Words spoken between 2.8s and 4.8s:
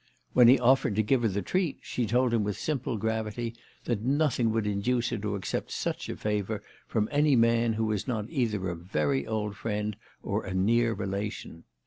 gravity that nothing would